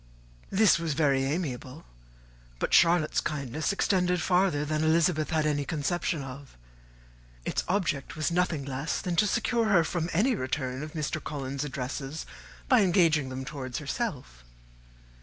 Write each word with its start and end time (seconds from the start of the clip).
This 0.49 0.79
was 0.79 0.95
very 0.95 1.23
amiable; 1.25 1.85
but 2.57 2.73
Charlotte's 2.73 3.21
kindness 3.21 3.71
extended 3.71 4.19
farther 4.19 4.65
than 4.65 4.83
Elizabeth 4.83 5.29
had 5.29 5.45
any 5.45 5.63
conception 5.63 6.23
of: 6.23 6.57
its 7.45 7.63
object 7.67 8.15
was 8.15 8.31
nothing 8.31 8.65
less 8.65 8.99
than 8.99 9.15
to 9.17 9.27
secure 9.27 9.65
her 9.65 9.83
from 9.83 10.09
any 10.11 10.33
return 10.33 10.81
of 10.81 10.93
Mr. 10.93 11.23
Collins's 11.23 11.65
addresses, 11.65 12.25
by 12.67 12.81
engaging 12.81 13.29
them 13.29 13.45
towards 13.45 13.77
herself. 13.77 14.43